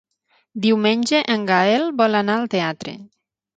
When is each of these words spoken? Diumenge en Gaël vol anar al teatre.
Diumenge 0.65 1.19
en 1.35 1.45
Gaël 1.51 1.87
vol 2.01 2.19
anar 2.23 2.41
al 2.41 2.51
teatre. 2.57 2.99